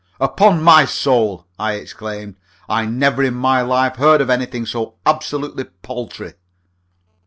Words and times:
"Upon 0.19 0.63
my 0.63 0.85
soul," 0.85 1.45
I 1.59 1.73
exclaimed, 1.73 2.35
"I 2.67 2.85
never 2.87 3.21
in 3.21 3.35
my 3.35 3.61
life 3.61 3.97
heard 3.97 4.19
of 4.19 4.31
anything 4.31 4.65
so 4.65 4.95
absolutely 5.05 5.65
paltry." 5.65 6.33